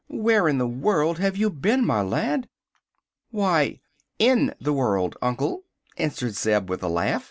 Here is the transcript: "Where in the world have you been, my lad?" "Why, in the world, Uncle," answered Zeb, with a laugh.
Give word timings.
"Where 0.07 0.47
in 0.47 0.57
the 0.57 0.65
world 0.65 1.19
have 1.19 1.37
you 1.37 1.51
been, 1.51 1.85
my 1.85 2.01
lad?" 2.01 2.49
"Why, 3.29 3.81
in 4.17 4.51
the 4.59 4.73
world, 4.73 5.15
Uncle," 5.21 5.65
answered 5.95 6.33
Zeb, 6.33 6.71
with 6.71 6.81
a 6.81 6.87
laugh. 6.89 7.19